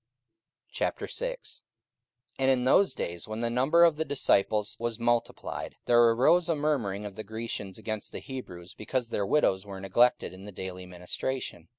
44:006:001 0.73 1.61
And 2.39 2.49
in 2.49 2.63
those 2.65 2.95
days, 2.95 3.27
when 3.27 3.41
the 3.41 3.51
number 3.51 3.83
of 3.83 3.97
the 3.97 4.03
disciples 4.03 4.75
was 4.79 4.97
multiplied, 4.97 5.75
there 5.85 6.01
arose 6.09 6.49
a 6.49 6.55
murmuring 6.55 7.05
of 7.05 7.15
the 7.15 7.23
Grecians 7.23 7.77
against 7.77 8.11
the 8.11 8.17
Hebrews, 8.17 8.73
because 8.73 9.09
their 9.09 9.27
widows 9.27 9.63
were 9.63 9.79
neglected 9.79 10.33
in 10.33 10.45
the 10.45 10.51
daily 10.51 10.87
ministration. 10.87 11.67